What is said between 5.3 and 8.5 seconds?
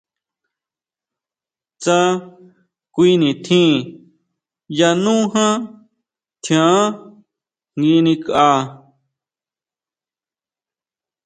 jan tjián nguinikʼa.